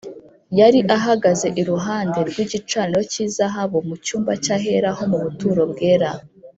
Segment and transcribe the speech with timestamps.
[0.59, 6.09] Yari ahagaze iruhande rw’igicaniro cy’izahabu mu cyumba cy’ahera ho mu buturo bwera.